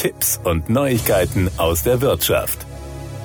[0.00, 2.64] Tipps und Neuigkeiten aus der Wirtschaft.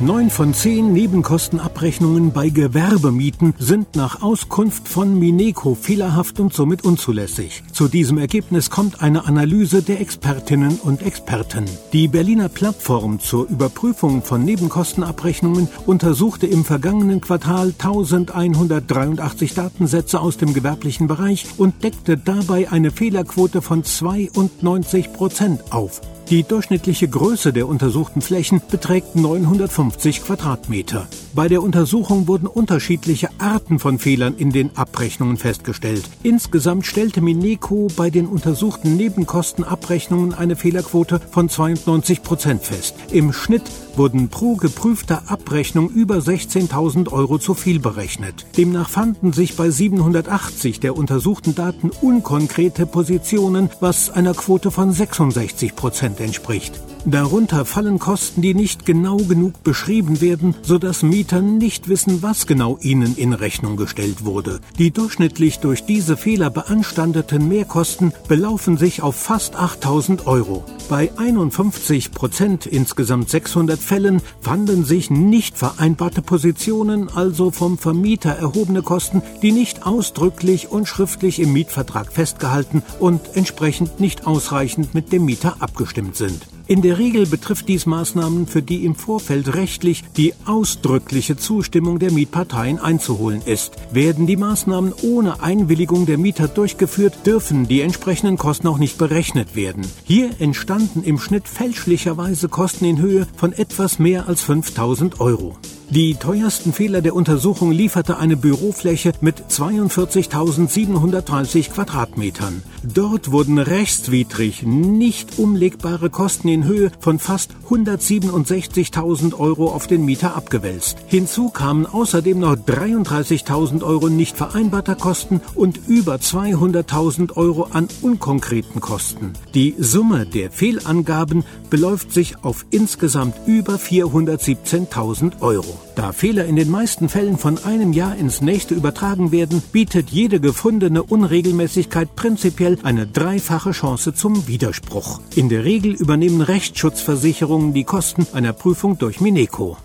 [0.00, 7.62] Neun von zehn Nebenkostenabrechnungen bei Gewerbemieten sind nach Auskunft von Mineco fehlerhaft und somit unzulässig.
[7.74, 11.66] Zu diesem Ergebnis kommt eine Analyse der Expertinnen und Experten.
[11.92, 20.54] Die Berliner Plattform zur Überprüfung von Nebenkostenabrechnungen untersuchte im vergangenen Quartal 1183 Datensätze aus dem
[20.54, 26.00] gewerblichen Bereich und deckte dabei eine Fehlerquote von 92 Prozent auf.
[26.32, 31.06] Die durchschnittliche Größe der untersuchten Flächen beträgt 950 Quadratmeter.
[31.34, 36.08] Bei der Untersuchung wurden unterschiedliche Arten von Fehlern in den Abrechnungen festgestellt.
[36.22, 42.94] Insgesamt stellte Mineco bei den untersuchten Nebenkostenabrechnungen eine Fehlerquote von 92 Prozent fest.
[43.10, 43.64] Im Schnitt
[43.98, 48.46] wurden pro geprüfter Abrechnung über 16.000 Euro zu viel berechnet.
[48.56, 55.76] Demnach fanden sich bei 780 der untersuchten Daten unkonkrete Positionen, was einer Quote von 66
[55.76, 56.80] Prozent entspricht.
[57.04, 62.78] Darunter fallen Kosten, die nicht genau genug beschrieben werden, sodass Mieter nicht wissen, was genau
[62.80, 64.60] ihnen in Rechnung gestellt wurde.
[64.78, 70.64] Die durchschnittlich durch diese Fehler beanstandeten Mehrkosten belaufen sich auf fast 8000 Euro.
[70.88, 78.82] Bei 51 Prozent insgesamt 600 Fällen fanden sich nicht vereinbarte Positionen, also vom Vermieter erhobene
[78.82, 85.24] Kosten, die nicht ausdrücklich und schriftlich im Mietvertrag festgehalten und entsprechend nicht ausreichend mit dem
[85.24, 86.51] Mieter abgestimmt sind.
[86.68, 92.12] In der Regel betrifft dies Maßnahmen, für die im Vorfeld rechtlich die ausdrückliche Zustimmung der
[92.12, 93.72] Mietparteien einzuholen ist.
[93.92, 99.56] Werden die Maßnahmen ohne Einwilligung der Mieter durchgeführt, dürfen die entsprechenden Kosten auch nicht berechnet
[99.56, 99.84] werden.
[100.04, 105.56] Hier entstanden im Schnitt fälschlicherweise Kosten in Höhe von etwas mehr als 5000 Euro.
[105.94, 112.62] Die teuersten Fehler der Untersuchung lieferte eine Bürofläche mit 42.730 Quadratmetern.
[112.82, 120.34] Dort wurden rechtswidrig nicht umlegbare Kosten in Höhe von fast 167.000 Euro auf den Mieter
[120.34, 120.96] abgewälzt.
[121.08, 128.80] Hinzu kamen außerdem noch 33.000 Euro nicht vereinbarter Kosten und über 200.000 Euro an unkonkreten
[128.80, 129.34] Kosten.
[129.52, 135.81] Die Summe der Fehlangaben beläuft sich auf insgesamt über 417.000 Euro.
[135.94, 140.40] Da Fehler in den meisten Fällen von einem Jahr ins nächste übertragen werden, bietet jede
[140.40, 145.20] gefundene Unregelmäßigkeit prinzipiell eine dreifache Chance zum Widerspruch.
[145.34, 149.76] In der Regel übernehmen Rechtsschutzversicherungen die Kosten einer Prüfung durch Mineco.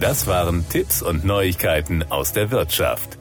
[0.00, 3.17] Das waren Tipps und Neuigkeiten aus der Wirtschaft.